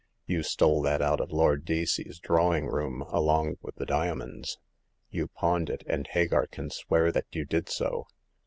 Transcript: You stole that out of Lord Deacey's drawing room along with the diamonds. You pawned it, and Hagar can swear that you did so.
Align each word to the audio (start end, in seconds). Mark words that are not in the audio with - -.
You 0.25 0.41
stole 0.41 0.81
that 0.81 0.99
out 1.03 1.21
of 1.21 1.31
Lord 1.31 1.63
Deacey's 1.63 2.17
drawing 2.17 2.65
room 2.65 3.03
along 3.09 3.57
with 3.61 3.75
the 3.75 3.85
diamonds. 3.85 4.57
You 5.11 5.27
pawned 5.27 5.69
it, 5.69 5.83
and 5.85 6.07
Hagar 6.07 6.47
can 6.47 6.71
swear 6.71 7.11
that 7.11 7.27
you 7.33 7.45
did 7.45 7.69
so. 7.69 8.07